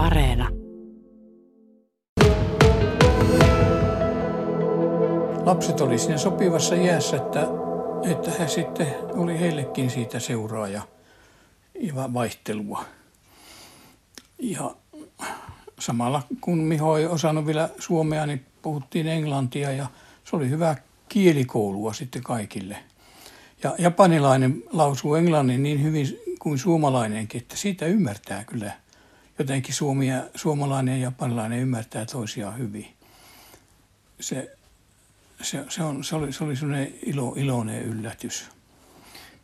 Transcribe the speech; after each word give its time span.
Areena. 0.00 0.48
Lapset 5.44 5.80
oli 5.80 5.98
siinä 5.98 6.18
sopivassa 6.18 6.74
jäässä, 6.74 7.16
että, 7.16 7.48
että 8.10 8.30
he 8.30 8.48
sitten 8.48 8.86
oli 9.12 9.40
heillekin 9.40 9.90
siitä 9.90 10.20
seuraaja 10.20 10.82
ja 11.80 11.94
vaihtelua. 11.94 12.84
Ja 14.38 14.74
samalla 15.78 16.22
kun 16.40 16.58
Miho 16.58 16.98
ei 16.98 17.06
osannut 17.06 17.46
vielä 17.46 17.68
suomea, 17.78 18.26
niin 18.26 18.46
puhuttiin 18.62 19.06
englantia 19.06 19.72
ja 19.72 19.86
se 20.24 20.36
oli 20.36 20.50
hyvä 20.50 20.76
kielikoulua 21.08 21.92
sitten 21.92 22.22
kaikille. 22.22 22.76
Ja 23.62 23.74
japanilainen 23.78 24.62
lausuu 24.72 25.14
englannin 25.14 25.62
niin 25.62 25.82
hyvin 25.82 26.06
kuin 26.38 26.58
suomalainenkin, 26.58 27.40
että 27.40 27.56
siitä 27.56 27.86
ymmärtää 27.86 28.44
kyllä 28.44 28.72
jotenkin 29.42 29.74
suomia, 29.74 30.22
suomalainen 30.34 31.00
ja 31.00 31.06
japanilainen 31.06 31.58
ymmärtää 31.58 32.06
toisiaan 32.06 32.58
hyvin. 32.58 32.86
Se, 34.20 34.50
se, 35.42 35.64
se, 35.68 35.82
on, 35.82 36.04
se 36.04 36.16
oli, 36.16 36.32
se 36.32 36.44
oli 36.44 36.56
sellainen 36.56 36.94
ilo, 37.06 37.34
iloinen 37.36 37.82
yllätys. 37.82 38.44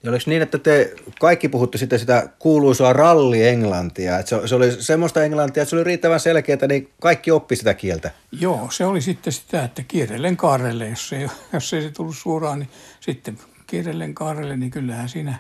Ja 0.03 0.11
oliko 0.11 0.25
niin, 0.27 0.43
että 0.43 0.59
te 0.59 0.95
kaikki 1.21 1.49
puhutte 1.49 1.79
sitä, 1.79 1.99
sitä 1.99 2.29
kuuluisaa 2.39 2.93
ralli-englantia, 2.93 4.19
että 4.19 4.41
se, 4.41 4.49
se 4.49 4.55
oli 4.55 4.83
semmoista 4.83 5.25
englantia, 5.25 5.63
että 5.63 5.71
se 5.71 5.77
oli 5.77 5.85
riittävän 5.85 6.21
selkeää, 6.21 6.67
niin 6.69 6.89
kaikki 7.01 7.31
oppi 7.31 7.57
sitä 7.57 7.75
kieltä? 7.75 8.11
Joo, 8.33 8.69
se 8.71 8.87
oli 8.87 9.01
sitten 9.01 9.33
sitä, 9.33 9.65
että 9.65 9.83
kierrellen 9.83 10.37
kaarelle, 10.37 10.89
jos 10.89 11.13
ei, 11.13 11.29
jos 11.53 11.73
ei 11.73 11.83
se 11.83 11.91
tullut 11.91 12.17
suoraan, 12.17 12.59
niin 12.59 12.71
sitten 13.01 13.39
kierrellen 13.67 14.15
kaarelle, 14.15 14.57
niin 14.57 14.71
kyllähän 14.71 15.09
siinä 15.09 15.39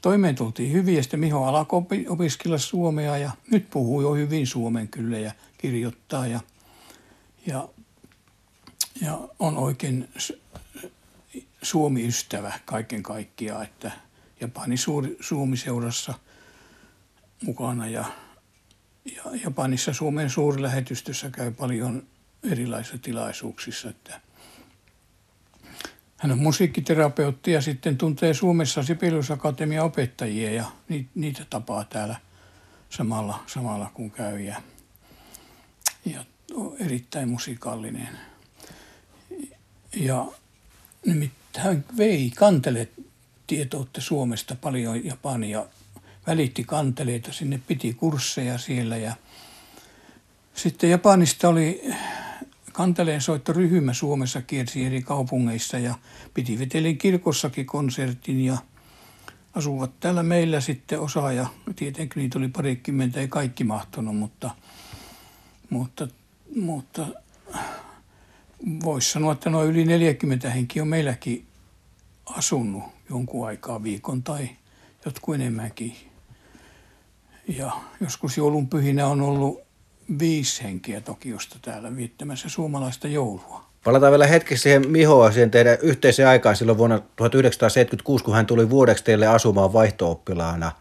toimeen 0.00 0.34
tultiin 0.34 0.72
hyvin. 0.72 0.96
Ja 0.96 1.02
sitten 1.02 1.20
Miho 1.20 1.44
alkoi 1.44 2.06
opiskella 2.08 2.58
suomea 2.58 3.16
ja 3.16 3.30
nyt 3.50 3.70
puhuu 3.70 4.00
jo 4.02 4.14
hyvin 4.14 4.46
suomen 4.46 4.88
kyllä 4.88 5.18
ja 5.18 5.32
kirjoittaa 5.58 6.26
ja, 6.26 6.40
ja, 7.46 7.68
ja 9.00 9.18
on 9.38 9.56
oikein 9.56 10.08
Suomi-ystävä 11.62 12.52
kaiken 12.64 13.02
kaikkiaan, 13.02 13.64
että 13.64 13.90
Japani 14.40 14.76
suuri, 14.76 15.16
Suomi-seurassa 15.20 16.14
mukana 17.42 17.88
ja, 17.88 18.04
ja 19.16 19.22
Japanissa 19.44 19.92
Suomen 19.92 20.30
suurlähetystössä 20.30 21.30
käy 21.30 21.50
paljon 21.50 22.02
erilaisissa 22.50 22.98
tilaisuuksissa, 22.98 23.90
että 23.90 24.20
hän 26.20 26.32
on 26.32 26.38
musiikkiterapeutti 26.38 27.52
ja 27.52 27.62
sitten 27.62 27.98
tuntee 27.98 28.34
Suomessa 28.34 28.82
Sibelius 28.82 29.30
Akatemian 29.30 29.84
opettajia 29.84 30.52
ja 30.52 30.64
niitä 31.14 31.46
tapaa 31.50 31.84
täällä 31.84 32.16
samalla, 32.90 33.44
samalla 33.46 33.90
kun 33.94 34.10
käy 34.10 34.40
ja, 34.40 34.62
ja 36.04 36.24
on 36.54 36.76
erittäin 36.80 37.28
musikaalinen. 37.28 38.08
Ja 39.96 40.26
nimittäin 41.06 41.84
vei 41.96 42.32
kantelet 42.36 42.90
tietoutta 43.46 44.00
Suomesta 44.00 44.56
paljon 44.56 45.04
Japania, 45.04 45.66
välitti 46.26 46.64
kanteleita, 46.64 47.32
sinne 47.32 47.60
piti 47.66 47.94
kursseja 47.94 48.58
siellä 48.58 48.96
ja 48.96 49.14
sitten 50.54 50.90
Japanista 50.90 51.48
oli 51.48 51.92
kanteleen 52.72 53.20
soittoryhmä 53.20 53.92
Suomessa 53.92 54.42
kiersi 54.42 54.84
eri 54.84 55.02
kaupungeissa 55.02 55.78
ja 55.78 55.94
piti 56.34 56.58
Vetelin 56.58 56.98
kirkossakin 56.98 57.66
konsertin 57.66 58.44
ja 58.44 58.58
asuvat 59.54 60.00
täällä 60.00 60.22
meillä 60.22 60.60
sitten 60.60 61.00
osa 61.00 61.32
ja 61.32 61.46
tietenkin 61.76 62.20
niitä 62.20 62.38
oli 62.38 62.48
parikymmentä, 62.48 63.20
ei 63.20 63.28
kaikki 63.28 63.64
mahtunut, 63.64 64.16
mutta, 64.16 64.50
mutta, 65.70 66.08
mutta 66.56 67.06
voisi 68.84 69.12
sanoa, 69.12 69.32
että 69.32 69.50
noin 69.50 69.70
yli 69.70 69.84
40 69.84 70.50
henki 70.50 70.80
on 70.80 70.88
meilläkin 70.88 71.46
asunut 72.26 72.82
jonkun 73.10 73.46
aikaa 73.46 73.82
viikon 73.82 74.22
tai 74.22 74.48
jotkut 75.04 75.34
enemmänkin. 75.34 75.96
Ja 77.48 77.72
joskus 78.00 78.36
joulunpyhinä 78.36 79.06
on 79.06 79.20
ollut 79.20 79.60
viisi 80.18 80.62
henkeä 80.62 81.00
Tokiosta 81.00 81.58
täällä 81.62 81.96
viettämässä 81.96 82.48
suomalaista 82.48 83.08
joulua. 83.08 83.64
Palataan 83.84 84.12
vielä 84.12 84.26
hetkeksi 84.26 84.62
siihen 84.62 84.90
Mihoa, 84.90 85.32
siihen 85.32 85.50
teidän 85.50 85.78
yhteiseen 85.82 86.28
aikaan 86.28 86.56
silloin 86.56 86.78
vuonna 86.78 86.98
1976, 87.16 88.24
kun 88.24 88.34
hän 88.34 88.46
tuli 88.46 88.70
vuodeksi 88.70 89.04
teille 89.04 89.26
asumaan 89.26 89.72
vaihtooppilaana. 89.72 90.72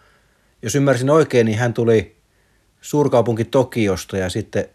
Jos 0.61 0.75
ymmärsin 0.75 1.09
oikein, 1.09 1.45
niin 1.45 1.57
hän 1.57 1.73
tuli 1.73 2.15
suurkaupunki 2.81 3.45
Tokiosta 3.45 4.17
ja 4.17 4.29
sitten 4.29 4.65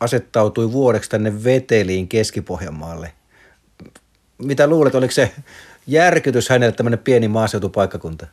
asettautui 0.00 0.72
vuodeksi 0.72 1.10
tänne 1.10 1.44
Veteliin 1.44 2.08
Keski-Pohjanmaalle. 2.08 3.12
Mitä 4.38 4.66
luulet, 4.66 4.94
oliko 4.94 5.12
se 5.12 5.32
järkytys 5.86 6.48
hänelle 6.48 6.72
tämmöinen 6.72 6.98
pieni 6.98 7.28
maaseutupaikkakunta? 7.28 8.26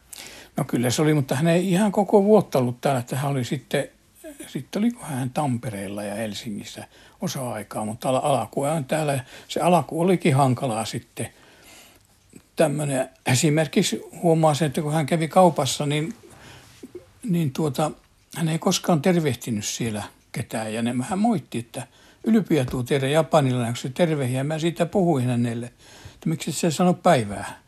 No 0.58 0.64
kyllä 0.64 0.90
se 0.90 1.02
oli, 1.02 1.14
mutta 1.14 1.36
hän 1.36 1.48
ei 1.48 1.72
ihan 1.72 1.92
koko 1.92 2.24
vuotta 2.24 2.60
ollut 2.60 2.82
täällä, 2.82 3.00
että 3.00 3.16
hän 3.16 3.32
oli 3.32 3.44
sitten, 3.44 3.90
sitten 4.47 4.79
oliko 4.79 5.06
hän 5.06 5.29
Tampereella 5.29 6.03
ja 6.03 6.16
Helsingissä 6.16 6.88
osa-aikaa, 7.22 7.85
mutta 7.85 8.09
al- 8.09 8.22
alkuajan 8.24 8.85
täällä, 8.85 9.24
se 9.47 9.59
alku 9.59 10.02
olikin 10.02 10.35
hankalaa 10.35 10.85
sitten. 10.85 11.29
Tämmöinen 12.56 13.09
esimerkiksi 13.25 14.01
huomaa 14.22 14.53
sen, 14.53 14.66
että 14.66 14.81
kun 14.81 14.94
hän 14.94 15.06
kävi 15.06 15.28
kaupassa, 15.28 15.85
niin, 15.85 16.13
niin 17.24 17.51
tuota, 17.51 17.91
hän 18.35 18.50
ei 18.50 18.59
koskaan 18.59 19.01
tervehtinyt 19.01 19.66
siellä– 19.66 20.03
ketään. 20.31 20.74
Ja 20.74 20.81
ne 20.81 20.97
vähän 20.97 21.19
moitti, 21.19 21.57
että 21.59 21.88
ylpiä 22.24 22.66
tuu 22.66 22.84
teidän 22.84 23.12
japanilainen, 23.12 23.74
kun 23.74 23.81
se 23.81 23.90
tervehi. 23.90 24.34
Ja 24.34 24.44
mä 24.44 24.59
siitä 24.59 24.85
puhuin 24.85 25.25
hänelle, 25.25 25.66
että 26.13 26.30
miksi 26.30 26.51
se 26.51 26.72
sano 26.72 26.94
päivää. 26.94 27.62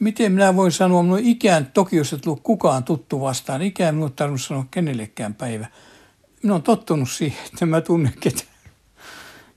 Miten 0.00 0.32
minä 0.32 0.56
voin 0.56 0.72
sanoa, 0.72 1.02
minun 1.02 1.18
ikään 1.18 1.66
Tokiossa 1.66 2.18
tullut 2.18 2.42
kukaan 2.42 2.84
tuttu 2.84 3.20
vastaan. 3.20 3.62
Ikään 3.62 3.94
minun 3.94 4.12
tarvinnut 4.12 4.42
sanoa 4.42 4.66
kenellekään 4.70 5.34
päivä. 5.34 5.66
Minä 6.46 6.54
olen 6.54 6.62
tottunut 6.62 7.10
siihen, 7.10 7.38
että 7.52 7.66
mä 7.66 7.80
tunnen 7.80 8.12
ketään, 8.20 8.48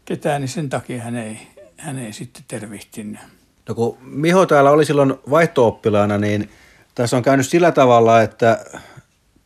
ketään 0.05 0.41
niin 0.41 0.49
sen 0.49 0.69
takia 0.69 1.01
hän 1.01 1.15
ei, 1.15 1.47
hän 1.77 1.99
ei 1.99 2.13
sitten 2.13 2.43
tervehtinyt. 2.47 3.19
No 3.67 3.75
kun 3.75 3.97
Miho 4.01 4.45
täällä 4.45 4.71
oli 4.71 4.85
silloin 4.85 5.13
vaihto 5.29 5.81
niin 6.19 6.49
tässä 6.95 7.17
on 7.17 7.23
käynyt 7.23 7.47
sillä 7.47 7.71
tavalla, 7.71 8.21
että 8.21 8.65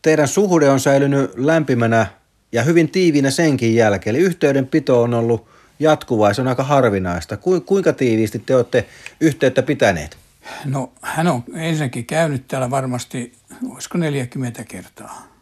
teidän 0.02 0.28
suhde 0.28 0.70
on 0.70 0.80
säilynyt 0.80 1.32
lämpimänä 1.36 2.08
ja 2.52 2.64
hyvin 2.64 2.90
tiiviinä 2.90 3.32
senkin 3.32 3.76
jälkeen. 3.76 4.16
Eli 4.16 4.24
yhteydenpito 4.24 5.02
on 5.02 5.14
ollut 5.14 5.48
jatkuvaa 5.80 6.30
ja 6.30 6.34
se 6.34 6.42
on 6.42 6.48
aika 6.48 6.64
harvinaista. 6.64 7.38
Kuinka 7.66 7.94
tiiviisti 7.94 8.40
te 8.40 8.56
olette 8.56 8.86
yhteyttä 9.20 9.62
pitäneet? 9.62 10.18
No 10.66 10.92
hän 11.02 11.28
on 11.28 11.44
ensinnäkin 11.56 12.06
käynyt 12.06 12.48
täällä 12.48 12.70
varmasti, 12.70 13.34
olisiko 13.70 13.98
40 13.98 14.64
kertaa. 14.64 15.33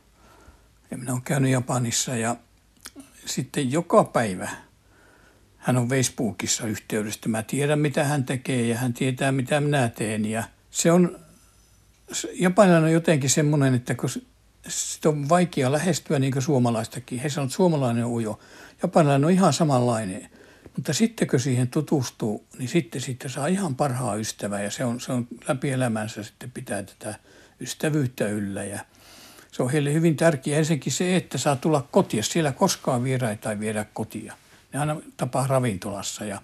Ja 0.92 0.98
minä 0.98 1.12
olen 1.12 1.22
käynyt 1.22 1.52
Japanissa 1.52 2.16
ja 2.16 2.36
sitten 3.26 3.72
joka 3.72 4.04
päivä 4.04 4.50
hän 5.58 5.78
on 5.78 5.88
Facebookissa 5.88 6.68
yhteydessä. 6.68 7.30
Mä 7.30 7.44
tiedän, 7.44 7.80
mitä 7.80 8.04
hän 8.04 8.24
tekee 8.24 8.68
ja 8.68 8.78
hän 8.78 8.94
tietää, 8.94 9.32
mitä 9.32 9.62
minä 9.62 9.90
teen. 9.90 10.26
Ja 10.26 10.44
se 10.72 10.92
on, 10.92 11.20
japanilainen 12.34 12.88
on 12.88 12.94
jotenkin 12.94 13.30
semmoinen, 13.30 13.74
että 13.74 13.96
kun 13.96 14.10
sitä 14.68 15.10
on 15.10 15.30
vaikea 15.30 15.72
lähestyä 15.72 16.20
niin 16.20 16.34
kuin 16.34 16.44
suomalaistakin. 16.44 17.20
He 17.20 17.30
sanovat, 17.30 17.48
että 17.48 17.56
suomalainen 17.56 18.06
on 18.06 18.12
ujo. 18.12 18.40
Japanilainen 18.84 19.26
on 19.26 19.32
ihan 19.32 19.54
samanlainen. 19.54 20.30
Mutta 20.76 20.94
sitten 20.94 21.28
kun 21.28 21.40
siihen 21.40 21.68
tutustuu, 21.68 22.46
niin 22.58 22.70
sitten, 22.70 23.02
sitten 23.02 23.32
saa 23.32 23.48
ihan 23.48 23.76
parhaa 23.76 24.16
ystävää 24.16 24.64
ja 24.64 24.72
se 24.72 24.86
on, 24.86 25.02
se 25.02 25.12
on 25.12 25.28
läpi 25.48 25.70
elämänsä 25.70 26.24
sitten 26.24 26.52
pitää 26.52 26.84
tätä 26.84 27.16
ystävyyttä 27.60 28.28
yllä. 28.28 28.64
Ja 28.64 28.80
se 29.52 29.64
on 29.64 29.72
heille 29.72 29.94
hyvin 29.94 30.18
tärkeää 30.18 30.60
ensinnäkin 30.60 30.94
se, 30.94 31.16
että 31.16 31.38
saa 31.38 31.56
tulla 31.56 31.88
kotiin. 31.92 32.24
Siellä 32.24 32.52
koskaan 32.52 33.04
vieraita 33.04 33.52
ei 33.52 33.60
viedä 33.60 33.86
kotia. 33.94 34.34
Ne 34.74 34.80
aina 34.80 34.96
tapaa 35.18 35.48
ravintolassa 35.48 36.26
ja 36.26 36.42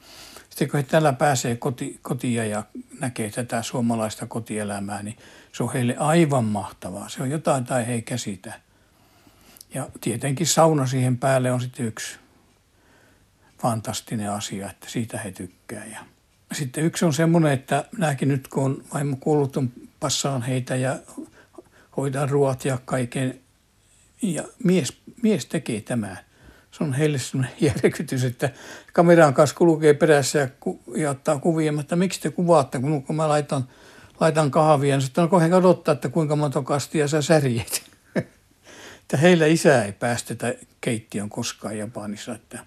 sitten 0.50 0.70
kun 0.70 0.78
he 0.78 0.84
täällä 0.84 1.14
pääsee 1.14 1.56
koti, 1.56 2.00
kotia 2.02 2.46
ja 2.46 2.64
näkee 3.00 3.30
tätä 3.30 3.62
suomalaista 3.62 4.26
kotielämää, 4.26 5.04
niin 5.04 5.18
se 5.54 5.64
on 5.64 5.74
heille 5.74 5.96
aivan 5.98 6.46
mahtavaa. 6.46 7.10
Se 7.10 7.24
on 7.24 7.30
jotain 7.30 7.66
tai 7.66 7.88
he 7.88 7.94
ei 7.94 8.02
käsitä. 8.02 8.54
Ja 9.74 9.90
tietenkin 10.02 10.48
sauna 10.48 10.88
siihen 10.88 11.18
päälle 11.18 11.52
on 11.52 11.62
sitten 11.62 11.86
yksi 11.86 12.18
fantastinen 13.62 14.31
asia, 14.31 14.70
että 14.70 14.90
siitä 14.90 15.18
he 15.18 15.31
tykkää. 15.31 15.86
Ja 15.86 16.00
sitten 16.52 16.84
yksi 16.84 17.06
on 17.06 17.14
semmoinen, 17.14 17.52
että 17.52 17.86
minäkin 17.92 18.28
nyt 18.28 18.48
kun 18.48 18.64
on 18.66 18.84
vaimo 18.94 19.18
kuullut, 19.20 19.58
on 19.58 19.72
passaan 20.00 20.42
heitä 20.42 20.76
ja 20.76 21.00
hoidan 21.98 22.30
ruoat 22.30 22.66
ja 22.66 22.78
kaiken. 22.86 23.40
Ja 24.22 24.44
mies, 24.64 25.02
mies 25.24 25.46
tekee 25.46 25.82
tämän 25.82 26.20
se 26.78 26.84
on 26.84 26.94
heille 26.94 27.18
sellainen 27.18 27.56
järkytys, 27.84 28.24
että 28.24 28.50
kameran 28.94 29.34
kanssa 29.34 29.56
kulkee 29.56 29.94
perässä 29.94 30.40
ja, 30.40 30.48
ku, 30.60 30.84
ja 30.96 31.10
ottaa 31.10 31.40
kuvia, 31.40 31.72
mutta 31.72 31.96
miksi 31.96 32.22
te 32.22 32.30
kuvaatte, 32.30 32.80
kun, 32.80 33.04
kun 33.04 33.16
mä 33.16 33.30
laitan, 33.30 33.68
laitan 34.20 34.52
kahvia, 34.52 34.96
niin 34.96 35.02
sitten 35.02 35.24
on 35.24 35.30
kohen 35.30 35.54
odottaa, 35.54 35.94
että 35.94 36.10
kuinka 36.10 36.36
monta 36.36 36.62
kastia 36.62 37.08
sä 37.08 37.22
särjet. 37.22 37.84
että 39.02 39.18
heillä 39.18 39.46
isää 39.46 39.86
ei 39.86 39.92
päästetä 39.92 40.54
keittiön 40.82 41.30
koskaan 41.30 41.78
Japanissa, 41.78 42.36
että, 42.36 42.60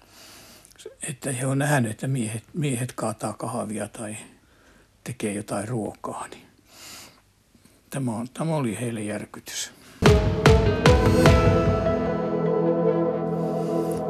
että 1.09 1.31
he 1.31 1.45
on 1.45 1.57
nähnyt, 1.57 1.91
että 1.91 2.07
miehet, 2.07 2.43
miehet 2.53 2.91
kaataa 2.95 3.33
kahvia 3.33 3.87
tai 3.87 4.15
tekee 5.03 5.33
jotain 5.33 5.67
ruokaa. 5.67 6.27
Niin 6.27 6.47
tämä, 7.91 8.15
on, 8.15 8.27
tämä 8.33 8.55
oli 8.55 8.77
heille 8.79 9.01
järkytys. 9.01 9.71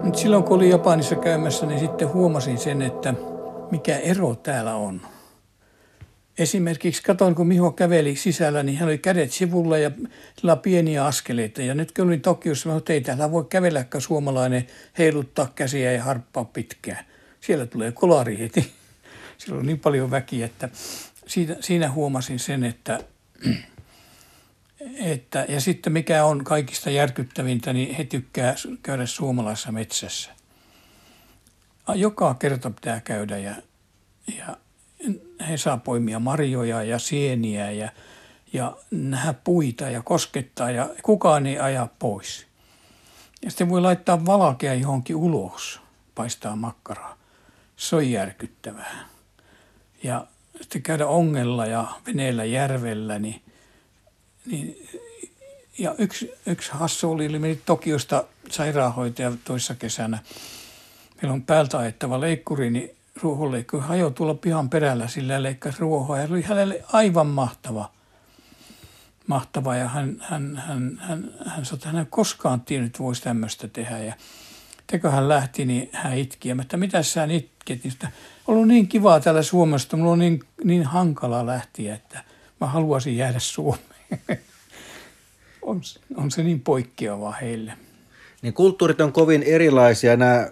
Nyt 0.04 0.16
silloin 0.16 0.44
kun 0.44 0.56
olin 0.58 0.70
Japanissa 0.70 1.16
käymässä, 1.16 1.66
niin 1.66 1.80
sitten 1.80 2.14
huomasin 2.14 2.58
sen, 2.58 2.82
että 2.82 3.14
mikä 3.72 3.98
ero 3.98 4.36
täällä 4.36 4.76
on. 4.76 5.02
Esimerkiksi 6.38 7.04
katoin, 7.04 7.36
kun 7.36 7.48
Miho 7.48 7.72
käveli 7.72 8.16
sisällä, 8.16 8.64
niin 8.64 8.78
hän 8.78 8.90
oli 8.90 8.98
kädet 8.98 9.32
sivulla 9.32 9.78
ja 9.78 9.92
sillä 10.40 10.56
pieniä 10.56 11.06
askeleita. 11.06 11.62
Ja 11.62 11.76
nyt 11.76 11.92
kun 11.92 12.08
olin 12.08 12.22
Tokiossa, 12.22 12.70
mä 12.70 12.78
että 12.78 12.94
ei 12.94 13.02
täällä 13.02 13.32
voi 13.32 13.46
kävelläkään 13.50 14.02
suomalainen 14.02 14.68
heiluttaa 14.98 15.52
käsiä 15.56 15.92
ja 15.92 16.04
harppaa 16.04 16.46
pitkään. 16.46 17.06
Siellä 17.42 17.66
tulee 17.66 17.92
kolari 17.92 18.40
heti. 18.40 18.72
Siellä 19.38 19.60
on 19.60 19.66
niin 19.66 19.80
paljon 19.80 20.12
väkiä, 20.12 20.46
että 20.46 20.70
siinä, 21.28 21.56
siinä 21.60 21.92
huomasin 21.92 22.40
sen, 22.40 22.64
että, 22.64 23.00
että, 25.00 25.46
ja 25.50 25.62
sitten 25.62 25.94
mikä 25.94 26.26
on 26.26 26.44
kaikista 26.44 26.90
järkyttävintä, 26.90 27.74
niin 27.74 27.96
he 27.96 28.04
tykkää 28.04 28.56
käydä 28.84 29.06
suomalaisessa 29.06 29.72
metsässä. 29.72 30.32
Joka 31.96 32.34
kerta 32.34 32.72
pitää 32.72 33.00
käydä 33.00 33.38
ja, 33.38 33.56
ja 34.38 34.58
he 35.50 35.58
saa 35.58 35.78
poimia 35.78 36.20
marjoja 36.20 36.84
ja 36.84 37.00
sieniä 37.00 37.72
ja, 37.72 37.90
ja 38.54 38.78
nähdä 38.92 39.34
puita 39.34 39.90
ja 39.90 40.02
koskettaa 40.02 40.72
ja 40.72 40.90
kukaan 41.04 41.46
ei 41.46 41.60
aja 41.60 41.88
pois. 42.00 42.48
Ja 43.44 43.52
sitten 43.52 43.70
voi 43.70 43.82
laittaa 43.82 44.26
valkea 44.26 44.74
johonkin 44.74 45.16
ulos, 45.16 45.82
paistaa 46.16 46.56
makkaraa. 46.56 47.18
Se 47.76 47.96
on 47.96 48.12
järkyttävää. 48.12 49.06
Ja 50.04 50.28
sitten 50.62 50.82
käydä 50.82 51.08
ongella 51.08 51.66
ja 51.66 51.88
veneellä 52.08 52.46
järvellä, 52.46 53.20
niin, 53.20 53.42
niin 54.46 54.90
ja 55.78 55.96
yksi, 55.98 56.32
yksi 56.46 56.72
hassu 56.72 57.12
oli, 57.12 57.26
eli 57.26 57.40
meni 57.40 57.62
Tokiosta 57.66 58.24
sairaanhoitaja 58.50 59.32
toissa 59.44 59.76
kesänä. 59.76 60.20
Meillä 61.22 61.34
on 61.34 61.44
päältä 61.44 61.78
ajettava 61.78 62.22
leikkuri, 62.22 62.70
niin 62.70 62.96
ruohonleikkuri 63.22 63.84
hajo 63.84 64.10
tulla 64.10 64.34
pihan 64.34 64.70
perällä, 64.70 65.08
sillä 65.08 65.44
leikkasi 65.44 65.78
ruohoa 65.80 66.18
ja 66.18 66.28
oli 66.32 66.42
hänelle 66.42 66.84
aivan 66.94 67.28
mahtava. 67.28 67.92
Mahtava 69.28 69.76
ja 69.76 69.88
hän, 69.88 70.18
hän, 70.20 70.64
hän, 70.68 70.98
hän, 71.02 71.32
hän 71.46 71.64
että 71.74 71.88
hän 71.88 72.00
ei 72.00 72.06
koskaan 72.10 72.62
tiennyt, 72.62 72.88
että 72.88 73.04
voisi 73.04 73.22
tämmöistä 73.22 73.68
tehdä. 73.68 74.00
Ja 74.00 74.14
kun 75.02 75.12
hän 75.12 75.30
lähti, 75.30 75.66
niin 75.66 75.90
hän 75.94 76.18
itki. 76.18 76.50
Ja 76.50 76.56
mä, 76.56 76.62
että 76.62 76.78
mitä 76.78 77.04
sä 77.04 77.24
itket? 77.24 77.84
Niin 77.84 77.92
sitä, 77.92 78.12
ollut 78.48 78.68
niin 78.68 78.88
kivaa 78.88 79.20
täällä 79.20 79.44
Suomessa, 79.44 79.98
mulla 79.98 80.12
on 80.12 80.20
niin, 80.20 80.44
niin 80.64 80.84
hankala 80.84 81.46
lähtiä, 81.46 81.96
että 81.96 82.24
mä 82.62 82.68
haluaisin 82.68 83.18
jäädä 83.18 83.40
Suomeen. 83.40 83.91
on, 85.62 85.82
on 86.16 86.32
se 86.32 86.44
niin 86.44 86.60
poikkeavaa 86.60 87.32
heille. 87.32 87.74
Niin 88.42 88.54
kulttuurit 88.54 89.02
on 89.02 89.14
kovin 89.14 89.44
erilaisia. 89.44 90.18
Nämä 90.18 90.48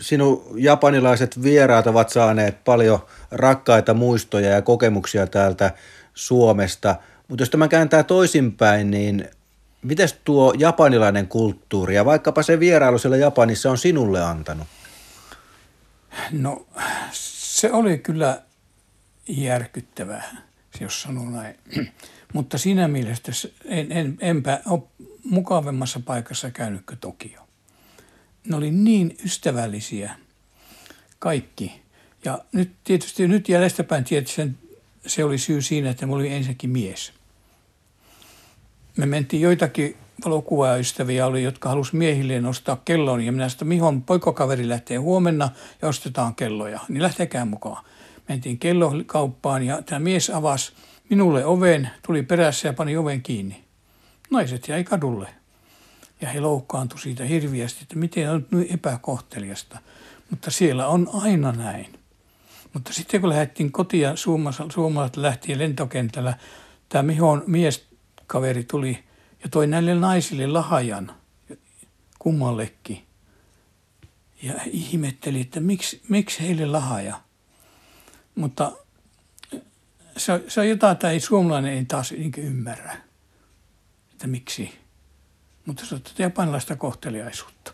sinun 0.00 0.44
japanilaiset 0.56 1.42
vieraat 1.42 1.86
ovat 1.86 2.08
saaneet 2.08 2.64
paljon 2.64 2.98
rakkaita 3.30 3.94
muistoja 3.94 4.50
ja 4.50 4.62
kokemuksia 4.62 5.26
täältä 5.26 5.70
Suomesta. 6.14 6.96
Mutta 7.28 7.42
jos 7.42 7.50
tämä 7.50 7.68
kääntää 7.68 8.02
toisinpäin, 8.02 8.90
niin 8.90 9.28
miten 9.82 10.08
tuo 10.24 10.54
japanilainen 10.58 11.28
kulttuuri 11.28 11.94
ja 11.94 12.04
vaikkapa 12.04 12.42
se 12.42 12.60
vierailu 12.60 12.98
siellä 12.98 13.16
Japanissa 13.16 13.70
on 13.70 13.78
sinulle 13.78 14.24
antanut? 14.24 14.66
No 16.32 16.66
se 17.12 17.72
oli 17.72 17.98
kyllä 17.98 18.42
järkyttävää, 19.28 20.36
jos 20.80 21.02
sanon 21.02 21.32
näin. 21.32 21.58
Mutta 22.34 22.58
siinä 22.58 22.88
mielessä 22.88 23.48
en, 23.64 23.92
en, 23.92 24.18
enpä 24.20 24.60
ole 24.66 24.82
mukavemmassa 25.24 26.00
paikassa 26.00 26.50
käynyt 26.50 26.86
kuin 26.86 26.98
Tokio 26.98 27.48
ne 28.48 28.56
oli 28.56 28.70
niin 28.70 29.16
ystävällisiä 29.24 30.14
kaikki. 31.18 31.82
Ja 32.24 32.38
nyt 32.52 32.72
tietysti 32.84 33.28
nyt 33.28 33.48
jäljestäpäin 33.48 34.04
tietysti 34.04 34.42
se 35.06 35.24
oli 35.24 35.38
syy 35.38 35.62
siinä, 35.62 35.90
että 35.90 36.06
mä 36.06 36.14
olin 36.14 36.32
ensinnäkin 36.32 36.70
mies. 36.70 37.12
Me 38.96 39.06
mentiin 39.06 39.42
joitakin 39.42 39.96
valokuvaajaystäviä 40.24 41.26
oli, 41.26 41.42
jotka 41.42 41.68
halusi 41.68 41.96
miehilleen 41.96 42.46
ostaa 42.46 42.82
kellon. 42.84 43.20
Ja 43.20 43.32
minä 43.32 43.48
sanoin, 43.48 43.68
Mihon 43.68 44.02
poikokaveri 44.02 44.68
lähtee 44.68 44.96
huomenna 44.96 45.50
ja 45.82 45.88
ostetaan 45.88 46.34
kelloja. 46.34 46.80
Niin 46.88 47.02
lähtekää 47.02 47.44
mukaan. 47.44 47.84
Mentiin 48.28 48.58
kellokauppaan 48.58 49.62
ja 49.62 49.82
tämä 49.82 49.98
mies 49.98 50.30
avasi 50.30 50.72
minulle 51.10 51.44
oven, 51.44 51.90
tuli 52.06 52.22
perässä 52.22 52.68
ja 52.68 52.72
pani 52.72 52.96
oven 52.96 53.22
kiinni. 53.22 53.64
Naiset 54.30 54.68
jäi 54.68 54.84
kadulle. 54.84 55.28
Ja 56.20 56.28
he 56.28 56.40
loukkaantui 56.40 57.00
siitä 57.00 57.24
hirviästi, 57.24 57.78
että 57.82 57.96
miten 57.96 58.30
on 58.30 58.46
nyt 58.50 58.72
epäkohteliasta. 58.72 59.78
Mutta 60.30 60.50
siellä 60.50 60.86
on 60.88 61.10
aina 61.12 61.52
näin. 61.52 61.98
Mutta 62.72 62.92
sitten 62.92 63.20
kun 63.20 63.30
lähdettiin 63.30 63.72
kotia, 63.72 64.16
suomalaiset 64.68 65.16
lähti 65.16 65.58
lentokentällä, 65.58 66.38
tämä 66.88 67.02
Mihon 67.02 67.44
mieskaveri 67.46 68.64
tuli 68.64 69.04
ja 69.42 69.48
toi 69.48 69.66
näille 69.66 69.94
naisille 69.94 70.46
lahajan 70.46 71.12
kummallekin. 72.18 73.02
Ja 74.42 74.54
ihmetteli, 74.66 75.40
että 75.40 75.60
miksi, 75.60 76.02
miksi 76.08 76.40
heille 76.40 76.66
lahaja. 76.66 77.20
Mutta 78.34 78.72
se, 80.18 80.44
se 80.48 80.60
on 80.60 80.68
jotain, 80.68 80.92
että 80.92 81.10
ei 81.10 81.20
suomalainen 81.20 81.72
ei 81.72 81.84
taas 81.84 82.12
niin 82.12 82.32
ymmärrä, 82.38 82.96
että 84.12 84.26
miksi 84.26 84.72
mutta 85.68 85.86
se 85.86 85.94
on 85.94 86.00
japanilaista 86.18 86.76
kohteliaisuutta. 86.76 87.72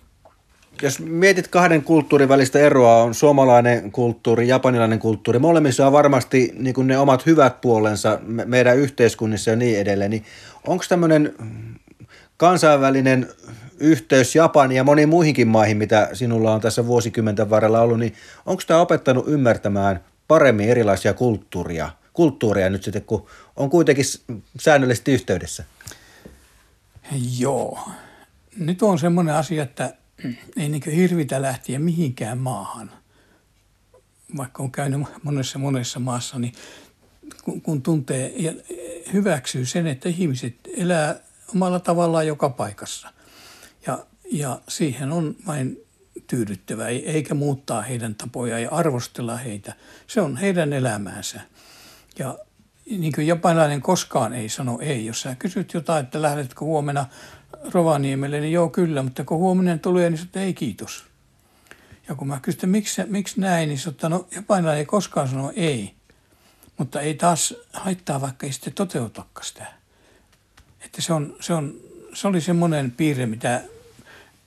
Jos 0.82 1.00
mietit 1.00 1.48
kahden 1.48 1.82
kulttuurin 1.82 2.28
välistä 2.28 2.58
eroa, 2.58 3.02
on 3.02 3.14
suomalainen 3.14 3.92
kulttuuri, 3.92 4.48
japanilainen 4.48 4.98
kulttuuri. 4.98 5.38
Molemmissa 5.38 5.86
on 5.86 5.92
varmasti 5.92 6.52
niin 6.58 6.86
ne 6.86 6.98
omat 6.98 7.26
hyvät 7.26 7.60
puolensa 7.60 8.18
meidän 8.46 8.78
yhteiskunnissa 8.78 9.50
ja 9.50 9.56
niin 9.56 9.78
edelleen. 9.78 10.10
Niin 10.10 10.24
onko 10.66 10.84
tämmöinen 10.88 11.34
kansainvälinen 12.36 13.28
yhteys 13.80 14.34
Japaniin 14.34 14.76
ja 14.76 14.84
moniin 14.84 15.08
muihinkin 15.08 15.48
maihin, 15.48 15.76
mitä 15.76 16.08
sinulla 16.12 16.54
on 16.54 16.60
tässä 16.60 16.86
vuosikymmenten 16.86 17.50
varrella 17.50 17.80
ollut, 17.80 17.98
niin 17.98 18.14
onko 18.46 18.62
tämä 18.66 18.80
opettanut 18.80 19.28
ymmärtämään 19.28 20.04
paremmin 20.28 20.68
erilaisia 20.68 21.14
kulttuuria, 21.14 21.90
kulttuuria 22.14 22.70
nyt 22.70 22.82
sitten, 22.82 23.04
kun 23.04 23.26
on 23.56 23.70
kuitenkin 23.70 24.04
säännöllisesti 24.60 25.12
yhteydessä? 25.12 25.64
Joo. 27.38 27.88
Nyt 28.56 28.82
on 28.82 28.98
semmoinen 28.98 29.34
asia, 29.34 29.62
että 29.62 29.94
ei 30.56 30.68
niin 30.68 30.82
hirvitä 30.82 31.42
lähteä 31.42 31.78
mihinkään 31.78 32.38
maahan. 32.38 32.90
Vaikka 34.36 34.62
on 34.62 34.72
käynyt 34.72 35.00
monessa 35.22 35.58
monessa 35.58 35.98
maassa, 35.98 36.38
niin 36.38 36.52
kun, 37.44 37.60
kun 37.60 37.82
tuntee 37.82 38.32
ja 38.36 38.52
hyväksyy 39.12 39.66
sen, 39.66 39.86
että 39.86 40.08
ihmiset 40.08 40.54
elää 40.76 41.16
omalla 41.54 41.80
tavallaan 41.80 42.26
joka 42.26 42.48
paikassa. 42.48 43.08
Ja, 43.86 44.06
ja 44.32 44.60
siihen 44.68 45.12
on 45.12 45.36
vain 45.46 45.84
tyydyttävä, 46.26 46.88
eikä 46.88 47.34
muuttaa 47.34 47.82
heidän 47.82 48.14
tapoja 48.14 48.58
ja 48.58 48.70
arvostella 48.70 49.36
heitä. 49.36 49.74
Se 50.06 50.20
on 50.20 50.36
heidän 50.36 50.72
elämäänsä. 50.72 51.40
Ja 52.18 52.38
niin 52.90 53.12
kuin 53.12 53.26
japanilainen 53.26 53.82
koskaan 53.82 54.32
ei 54.32 54.48
sano 54.48 54.78
ei. 54.80 55.06
Jos 55.06 55.20
sä 55.20 55.34
kysyt 55.34 55.74
jotain, 55.74 56.04
että 56.04 56.22
lähdetkö 56.22 56.64
huomenna 56.64 57.06
Rovaniemelle, 57.72 58.40
niin 58.40 58.52
joo 58.52 58.68
kyllä, 58.68 59.02
mutta 59.02 59.24
kun 59.24 59.38
huominen 59.38 59.80
tulee, 59.80 60.10
niin 60.10 60.18
sanotaan 60.18 60.44
ei 60.44 60.54
kiitos. 60.54 61.04
Ja 62.08 62.14
kun 62.14 62.28
mä 62.28 62.40
että 62.48 62.66
miksi, 62.66 63.02
miksi 63.06 63.40
näin, 63.40 63.68
niin 63.68 63.78
sanotaan, 63.78 64.10
no 64.10 64.26
japanilainen 64.36 64.78
ei 64.78 64.86
koskaan 64.86 65.28
sano 65.28 65.52
ei. 65.56 65.94
Mutta 66.76 67.00
ei 67.00 67.14
taas 67.14 67.54
haittaa, 67.72 68.20
vaikka 68.20 68.46
ei 68.46 68.52
sitten 68.52 68.72
toteutakaan 68.72 69.46
sitä. 69.46 69.66
Että 70.84 71.02
se, 71.02 71.12
on, 71.12 71.36
se, 71.40 71.52
on, 71.54 71.74
se 72.14 72.28
oli 72.28 72.40
semmoinen 72.40 72.90
piirre, 72.90 73.26
mitä 73.26 73.62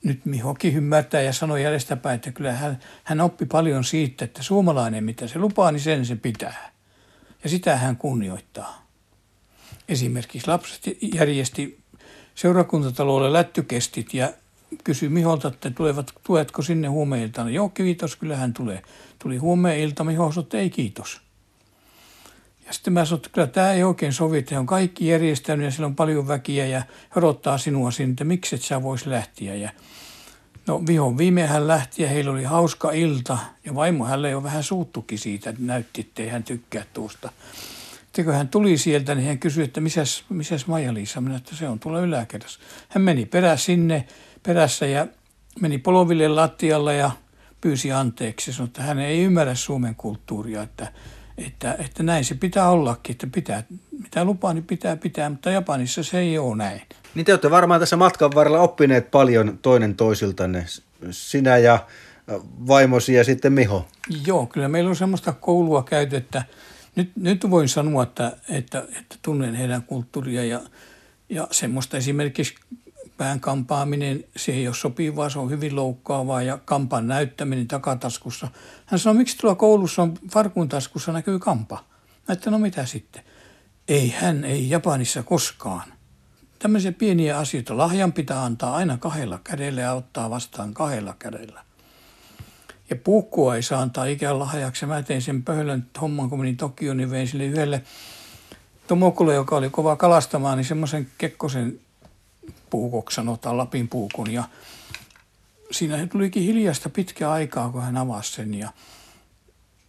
nyt 0.04 0.26
Mihokin 0.26 0.76
ymmärtää 0.76 1.22
ja 1.22 1.34
sanoi 1.34 1.64
jäljestäpäin, 1.64 2.16
että 2.16 2.32
kyllä 2.32 2.54
hän, 2.54 2.80
hän 3.04 3.22
oppi 3.22 3.46
paljon 3.46 3.84
siitä, 3.84 4.26
että 4.26 4.44
suomalainen, 4.44 5.04
mitä 5.04 5.28
se 5.28 5.40
lupaa, 5.40 5.72
niin 5.72 5.82
sen 5.82 6.06
se 6.06 6.16
pitää. 6.16 6.72
Ja 7.48 7.52
sitä 7.52 7.78
hän 7.78 7.98
kunnioittaa. 7.98 8.88
Esimerkiksi 9.90 10.48
lapset 10.48 10.82
järjesti 11.14 11.80
seurakuntatalolle 12.36 13.34
lättykestit 13.34 14.14
ja 14.14 14.34
kysyi 14.84 15.10
Miholta, 15.10 15.48
että 15.48 15.72
tulevat, 15.72 16.14
tuetko 16.24 16.62
sinne 16.62 16.88
huomeiltana. 16.88 17.50
Joo, 17.50 17.70
kiitos, 17.70 18.16
kyllä 18.16 18.38
hän 18.38 18.54
tulee. 18.54 18.82
Tuli 19.20 19.38
huomeilta, 19.38 20.04
Miho 20.04 20.34
että 20.40 20.58
ei 20.58 20.70
kiitos. 20.70 21.22
Ja 22.66 22.74
sitten 22.74 22.94
mä 22.94 23.06
sanoin, 23.06 23.20
että 23.20 23.30
kyllä 23.30 23.48
tämä 23.48 23.72
ei 23.72 23.84
oikein 23.84 24.14
sovi, 24.14 24.38
että 24.38 24.56
he 24.56 24.60
on 24.60 24.66
kaikki 24.66 25.08
järjestänyt 25.08 25.66
ja 25.66 25.72
siellä 25.72 25.88
on 25.88 25.96
paljon 25.96 26.28
väkiä 26.28 26.66
ja 26.66 26.82
odottaa 27.16 27.58
sinua 27.58 27.92
sinne, 27.92 28.12
että 28.12 28.24
miksi 28.24 28.56
et 28.56 28.62
sä 28.62 28.84
vois 28.84 29.06
lähteä. 29.06 29.56
Ja 29.56 29.70
no 30.68 30.84
vihon 30.88 31.18
viime 31.18 31.48
hän 31.48 31.68
lähti 31.68 32.04
ja 32.04 32.10
heillä 32.10 32.32
oli 32.32 32.44
hauska 32.44 32.92
ilta 32.92 33.38
ja 33.66 33.76
vaimo 33.76 34.06
hänelle 34.06 34.30
jo 34.30 34.44
vähän 34.44 34.64
suuttukin 34.64 35.20
siitä, 35.20 35.50
että 35.50 35.62
näytti, 35.62 36.02
että 36.02 36.24
ei 36.24 36.30
hän 36.30 36.44
tykkää 36.44 36.84
tuosta. 36.94 37.32
Sitten 38.18 38.26
kun 38.26 38.34
hän 38.34 38.48
tuli 38.48 38.78
sieltä, 38.78 39.16
niin 39.16 39.28
hän 39.28 39.40
kysyi, 39.40 39.64
että 39.64 39.82
missäs, 39.82 40.24
missäs 40.30 40.68
Maija-Liisa? 40.68 41.22
Minä, 41.22 41.36
että 41.36 41.56
se 41.56 41.68
on 41.68 41.80
tuolla 41.80 42.00
yläkerrassa. 42.00 42.60
Hän 42.90 43.02
meni 43.02 43.26
perä 43.26 43.58
sinne 43.58 44.08
perässä 44.44 44.86
ja 44.86 45.08
meni 45.62 45.78
poloville 45.78 46.28
lattialla 46.28 46.94
ja 46.94 47.12
pyysi 47.62 47.92
anteeksi. 47.92 48.54
Sanoi, 48.54 48.68
että 48.68 48.84
hän 48.84 49.00
ei 49.00 49.24
ymmärrä 49.24 49.56
Suomen 49.56 49.96
kulttuuria, 49.96 50.64
että, 50.64 50.92
että, 51.38 51.76
että 51.80 52.04
näin 52.04 52.26
se 52.26 52.36
pitää 52.36 52.70
ollakin, 52.70 53.14
että 53.14 53.28
pitää, 53.28 53.64
mitä 54.04 54.26
lupaa, 54.26 54.54
niin 54.54 54.64
pitää 54.64 54.96
pitää, 54.96 55.30
mutta 55.30 55.52
Japanissa 55.52 56.04
se 56.04 56.20
ei 56.20 56.38
ole 56.38 56.56
näin. 56.56 56.82
Niin 57.18 57.26
te 57.26 57.34
olette 57.34 57.52
varmaan 57.52 57.80
tässä 57.80 57.98
matkan 57.98 58.32
varrella 58.36 58.60
oppineet 58.60 59.12
paljon 59.12 59.60
toinen 59.62 59.96
toisiltanne, 59.96 60.66
sinä 61.12 61.58
ja 61.58 61.86
vaimosi 62.68 63.14
ja 63.14 63.24
sitten 63.24 63.54
Miho. 63.54 63.88
Joo, 64.26 64.46
kyllä 64.46 64.68
meillä 64.68 64.90
on 64.90 64.96
semmoista 64.96 65.34
koulua 65.34 65.84
käyty, 65.84 66.16
että 66.16 66.44
nyt, 66.96 67.12
nyt 67.16 67.50
voin 67.50 67.70
sanoa, 67.70 68.04
että, 68.04 68.38
että, 68.50 68.80
että 68.80 69.16
tunnen 69.22 69.56
heidän 69.56 69.84
kulttuuria 69.84 70.44
ja, 70.44 70.62
ja 71.30 71.48
semmoista 71.52 71.98
esimerkiksi 71.98 72.56
pään 73.18 73.40
kampaaminen, 73.40 74.24
se 74.36 74.52
ei 74.52 74.68
ole 74.68 74.76
sopivaa, 74.76 75.30
se 75.30 75.40
on 75.40 75.50
hyvin 75.50 75.76
loukkaavaa 75.76 76.42
ja 76.42 76.60
kampan 76.66 77.08
näyttäminen 77.08 77.68
takataskussa. 77.68 78.48
Hän 78.86 79.00
sanoi, 79.00 79.18
miksi 79.18 79.38
tuolla 79.38 79.56
koulussa 79.56 80.02
on 80.02 80.14
farkun 80.32 80.70
taskussa 80.70 81.12
näkyy 81.12 81.40
kampa? 81.40 81.84
Mä 82.28 82.34
että 82.34 82.52
no 82.52 82.60
mitä 82.60 82.86
sitten? 82.86 83.24
Ei 83.88 84.16
hän, 84.20 84.46
ei 84.46 84.70
Japanissa 84.70 85.24
koskaan. 85.24 85.97
Tämmöisiä 86.60 86.92
pieniä 86.92 87.38
asioita. 87.38 87.78
Lahjan 87.78 88.14
pitää 88.14 88.44
antaa 88.44 88.76
aina 88.76 88.98
kahdella 88.98 89.40
kädellä 89.44 89.82
ja 89.82 89.94
ottaa 89.94 90.30
vastaan 90.30 90.74
kahdella 90.74 91.16
kädellä. 91.20 91.64
Ja 92.90 92.96
puukkua 92.96 93.56
ei 93.56 93.64
saa 93.64 93.82
antaa 93.82 94.06
ikään 94.06 94.40
lahjaksi. 94.40 94.86
Mä 94.86 95.02
tein 95.02 95.22
sen 95.22 95.44
pöhölön 95.44 95.88
homman, 96.02 96.30
kun 96.30 96.40
menin 96.40 96.58
Tokioon, 96.58 96.98
niin 96.98 97.12
vein 97.12 97.28
sille 97.28 97.46
yhdelle 97.46 97.84
Tomokulle, 98.88 99.34
joka 99.34 99.56
oli 99.56 99.70
kova 99.70 99.96
kalastamaan, 99.96 100.58
niin 100.58 100.66
semmoisen 100.66 101.08
Kekkosen 101.18 101.80
puukoksi 102.70 103.16
sanotaan, 103.16 103.58
Lapin 103.58 103.88
puukun. 103.88 104.32
Ja 104.32 104.44
siinä 105.72 106.08
tulikin 106.08 106.44
hiljasta 106.44 106.90
pitkä 106.90 107.32
aikaa, 107.32 107.70
kun 107.70 107.82
hän 107.82 107.98
avasi 107.98 108.34
sen 108.34 108.54
ja 108.54 108.70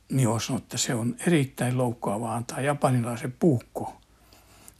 Mio 0.09 0.39
sanoi, 0.39 0.59
että 0.59 0.79
se 0.79 0.95
on 0.95 1.17
erittäin 1.27 1.79
loukkaavaa 1.79 2.35
antaa 2.35 2.61
japanilaisen 2.61 3.35
puukko. 3.39 3.98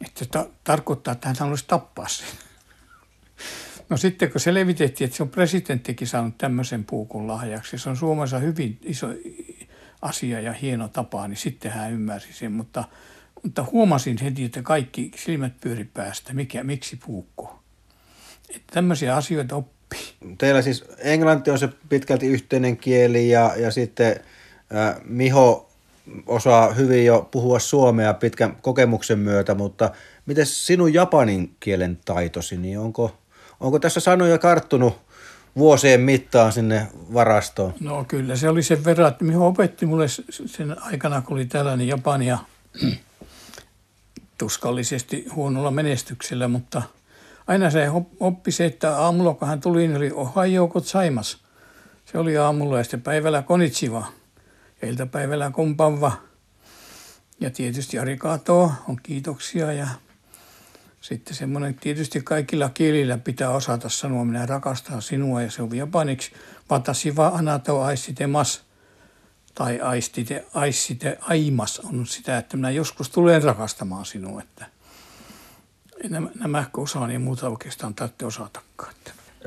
Että 0.05 0.19
se 0.19 0.25
ta- 0.25 0.49
tarkoittaa, 0.63 1.11
että 1.11 1.27
hän 1.27 1.37
haluaisi 1.39 1.65
tappaa 1.67 2.07
sen. 2.07 2.27
No 3.89 3.97
sitten 3.97 4.31
kun 4.31 4.41
selvitettiin, 4.41 5.05
että 5.05 5.17
se 5.17 5.23
on 5.23 5.29
presidenttikin 5.29 6.07
saanut 6.07 6.37
tämmöisen 6.37 6.83
puukun 6.83 7.27
lahjaksi, 7.27 7.77
se 7.77 7.89
on 7.89 7.97
Suomessa 7.97 8.39
hyvin 8.39 8.79
iso 8.83 9.07
asia 10.01 10.39
ja 10.39 10.53
hieno 10.53 10.87
tapa, 10.87 11.27
niin 11.27 11.37
sitten 11.37 11.71
hän 11.71 11.91
ymmärsi 11.91 12.33
sen. 12.33 12.51
Mutta, 12.51 12.83
mutta 13.43 13.65
huomasin 13.71 14.17
heti, 14.21 14.43
että 14.43 14.61
kaikki 14.61 15.11
silmät 15.15 15.53
pyöri 15.61 15.85
päästä, 15.85 16.33
mikä, 16.33 16.63
miksi 16.63 16.99
puukko. 17.05 17.63
Että 18.49 18.73
tämmöisiä 18.73 19.15
asioita 19.15 19.55
oppii. 19.55 20.13
Teillä 20.37 20.61
siis 20.61 20.85
englanti 20.97 21.51
on 21.51 21.59
se 21.59 21.69
pitkälti 21.89 22.27
yhteinen 22.27 22.77
kieli 22.77 23.29
ja, 23.29 23.53
ja 23.57 23.71
sitten 23.71 24.15
äh, 24.75 24.95
Miho 25.03 25.68
osaa 26.27 26.73
hyvin 26.73 27.05
jo 27.05 27.27
puhua 27.31 27.59
suomea 27.59 28.13
pitkän 28.13 28.57
kokemuksen 28.61 29.19
myötä, 29.19 29.55
mutta 29.55 29.91
miten 30.25 30.45
sinun 30.45 30.93
japanin 30.93 31.55
kielen 31.59 31.99
taitosi, 32.05 32.57
niin 32.57 32.79
onko, 32.79 33.17
onko 33.59 33.79
tässä 33.79 33.99
sanoja 33.99 34.37
karttunut 34.37 34.97
vuosien 35.57 36.01
mittaan 36.01 36.51
sinne 36.51 36.87
varastoon? 37.13 37.73
No 37.79 38.05
kyllä, 38.07 38.35
se 38.35 38.49
oli 38.49 38.63
sen 38.63 38.85
verran, 38.85 39.07
että 39.07 39.25
Miho 39.25 39.47
opetti 39.47 39.85
mulle 39.85 40.05
sen 40.45 40.81
aikana, 40.81 41.21
kun 41.21 41.37
oli 41.37 41.45
tällainen 41.45 41.87
Japania 41.87 42.37
tuskallisesti 44.37 45.25
huonolla 45.35 45.71
menestyksellä, 45.71 46.47
mutta– 46.47 46.81
aina 47.49 47.69
se 47.69 47.87
oppi 48.19 48.51
se, 48.51 48.65
että 48.65 48.97
aamulla 48.97 49.33
kun 49.33 49.47
hän 49.47 49.61
tuli, 49.61 49.87
niin 49.87 49.97
oli 49.97 50.11
Ohio 50.11 50.71
saimas. 50.83 51.37
Se 52.05 52.17
oli 52.17 52.37
aamulla 52.37 52.77
ja 52.77 52.83
sitten 52.83 53.01
päivällä 53.01 53.41
konitsiva 53.41 53.99
ja 53.99 54.05
iltapäivällä 54.83 55.51
kompava. 55.51 56.11
Ja 57.39 57.49
tietysti 57.49 57.99
arigato 57.99 58.71
on 58.87 58.97
kiitoksia 59.03 59.73
ja 59.73 59.87
sitten 61.01 61.35
semmoinen 61.35 61.75
tietysti 61.75 62.21
kaikilla 62.21 62.69
kielillä 62.69 63.17
pitää 63.17 63.49
osata 63.49 63.89
sanoa, 63.89 64.25
minä 64.25 64.45
rakastan 64.45 65.01
sinua 65.01 65.41
ja 65.41 65.51
se 65.51 65.61
on 65.61 65.77
japaniksi. 65.77 66.31
Watasiva 66.71 67.27
anato 67.27 67.81
aistitemas 67.81 68.61
tai 69.55 69.79
aistite, 69.79 70.45
aistite 70.53 71.17
aimas 71.21 71.79
on 71.79 72.05
sitä, 72.07 72.37
että 72.37 72.57
minä 72.57 72.69
joskus 72.69 73.09
tulen 73.09 73.43
rakastamaan 73.43 74.05
sinua. 74.05 74.41
Että 74.41 74.65
nämä, 76.09 76.29
nämä 76.35 76.65
osaa, 76.77 77.07
niin 77.07 77.21
muuta 77.21 77.49
oikeastaan 77.49 77.95
tarvitse 77.95 78.25
osatakaan. 78.25 78.93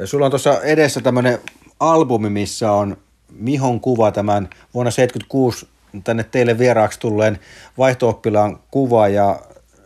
Sulla 0.04 0.24
on 0.24 0.30
tuossa 0.30 0.60
edessä 0.60 1.00
tämmöinen 1.00 1.38
albumi, 1.80 2.30
missä 2.30 2.72
on 2.72 2.96
Mihon 3.34 3.80
kuva 3.80 4.12
tämän 4.12 4.48
vuonna 4.74 4.90
1976 4.90 5.68
tänne 6.04 6.24
teille 6.24 6.58
vieraaksi 6.58 7.00
tulleen 7.00 7.38
vaihto 7.78 8.22
kuva 8.70 9.08
ja 9.08 9.40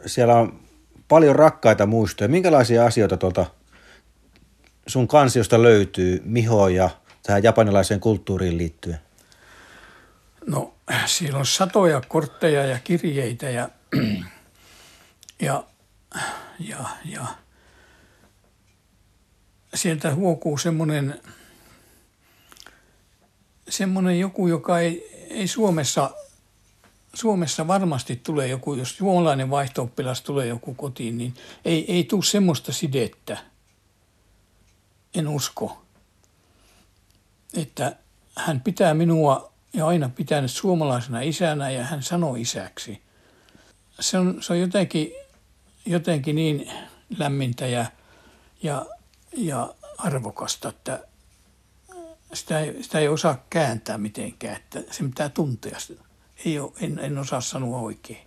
siellä 0.07 0.35
on 0.35 0.61
paljon 1.09 1.37
rakkaita 1.37 1.87
muistoja. 1.87 2.29
Minkälaisia 2.29 2.87
asioita 2.87 3.17
tuolta 3.17 3.47
sun 4.87 5.09
kansiosta 5.09 5.62
löytyy 5.62 6.23
Miho 6.25 6.69
ja 6.69 6.91
tähän 7.23 7.43
japanilaiseen 7.43 8.00
kulttuuriin 8.00 8.59
liittyen? 8.59 8.99
No 10.47 10.75
siellä 11.07 11.38
on 11.38 11.47
satoja 11.47 12.03
kortteja 12.09 12.67
ja 12.67 12.79
kirjeitä 12.85 13.50
ja, 13.50 13.69
ja 15.41 15.65
ja, 16.59 16.85
ja 17.05 17.26
sieltä 19.75 20.15
huokuu 20.15 20.59
semmoinen, 20.59 21.21
semmoinen 23.68 24.20
joku, 24.20 24.49
joka 24.49 24.78
ei, 24.78 25.26
ei 25.30 25.49
Suomessa, 25.49 26.11
Suomessa 27.14 27.66
varmasti 27.66 28.16
tule 28.16 28.46
joku, 28.46 28.75
jos 28.75 28.96
suomalainen 28.96 29.50
vaihto 29.50 29.90
tulee 30.25 30.46
joku 30.46 30.75
kotiin, 30.75 31.18
niin 31.18 31.35
ei, 31.64 31.92
ei 31.92 32.04
tule 32.04 32.25
semmoista 32.25 32.73
sidettä. 32.73 33.38
En 35.14 35.28
usko. 35.28 35.82
Että 37.54 37.96
hän 38.37 38.61
pitää 38.61 38.94
minua 38.94 39.52
ja 39.73 39.87
aina 39.87 40.08
pitänyt 40.08 40.50
suomalaisena 40.50 41.20
isänä 41.20 41.70
ja 41.70 41.85
hän 41.85 42.02
sanoo 42.02 42.35
isäksi. 42.35 43.02
Se 44.00 44.18
on, 44.18 44.42
se 44.42 44.52
on 44.52 44.61
jotenkin 44.61 45.12
jotenkin 45.87 46.37
niin 46.37 46.70
lämmintä 47.18 47.66
ja, 47.66 47.87
ja, 48.62 48.87
ja 49.37 49.75
arvokasta, 49.99 50.68
että 50.68 51.04
sitä 52.37 52.61
ei, 52.61 52.83
sitä 52.83 52.99
ei 52.99 53.09
osaa 53.09 53.45
kääntää 53.50 53.99
mitenkään, 53.99 54.57
että 54.57 54.83
se 54.90 55.05
pitää 55.05 55.28
tuntea. 55.28 55.78
Ei 56.45 56.59
ole, 56.59 56.73
en, 56.81 56.99
en 56.99 57.19
osaa 57.19 57.40
sanoa 57.40 57.81
oikein. 57.81 58.25